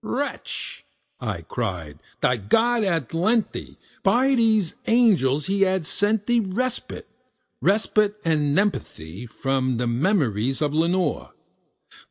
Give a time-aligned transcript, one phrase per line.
[0.03, 0.83] "Wretch,"
[1.19, 7.07] I cried, "thy God hath lent thee by these angels he hath sent thee Respite
[7.61, 11.33] respite aad nepenthé from thy memories of Lenore!